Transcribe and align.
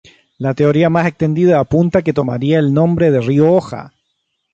La 0.39 0.55
teoría 0.55 0.89
más 0.89 1.05
extendida 1.05 1.59
apunta 1.59 1.99
a 1.99 2.01
que 2.01 2.11
tomaría 2.11 2.57
el 2.57 2.73
nombre 2.73 3.11
del 3.11 3.23
río 3.23 3.51
Oja. 3.53 3.93